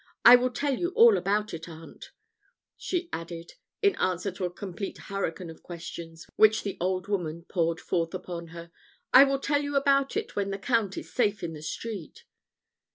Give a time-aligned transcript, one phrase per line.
[0.25, 2.09] I will tell you all about it, aunt,"
[2.75, 3.53] she added,
[3.83, 8.47] in answer to a complete hurricane of questions, which the old woman poured forth upon
[8.47, 8.71] her
[9.13, 12.23] "I will tell you about it when the Count is safe in the street."